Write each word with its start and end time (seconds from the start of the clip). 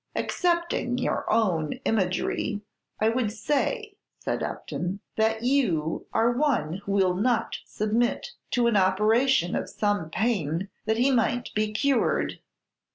"Accepting 0.15 0.97
your 0.97 1.31
own 1.31 1.73
imagery, 1.85 2.61
I 2.99 3.09
would 3.09 3.31
say," 3.31 3.97
said 4.17 4.41
Upton, 4.41 4.99
"that 5.15 5.43
you 5.43 6.07
are 6.11 6.31
one 6.31 6.73
who 6.77 6.93
will 6.93 7.13
not 7.13 7.59
submit 7.65 8.29
to 8.49 8.65
an 8.65 8.75
operation 8.77 9.55
of 9.55 9.69
some 9.69 10.09
pain 10.09 10.69
that 10.87 10.97
he 10.97 11.11
might 11.11 11.53
be 11.53 11.71
cured." 11.71 12.39